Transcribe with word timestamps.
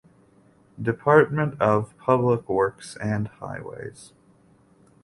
Department 0.81 1.61
of 1.61 1.95
Public 1.99 2.49
Works 2.49 2.97
and 2.99 3.27
Highways 3.27 4.13